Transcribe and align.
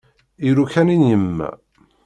Iruka-nni 0.47 0.97
n 1.01 1.03
yemma. 1.09 1.49